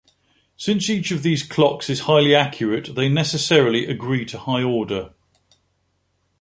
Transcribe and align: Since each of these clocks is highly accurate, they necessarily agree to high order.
Since 0.57 0.89
each 0.89 1.11
of 1.11 1.21
these 1.21 1.43
clocks 1.43 1.87
is 1.87 1.99
highly 2.09 2.33
accurate, 2.33 2.95
they 2.95 3.07
necessarily 3.07 3.85
agree 3.85 4.25
to 4.25 4.39
high 4.39 4.63
order. 4.63 5.13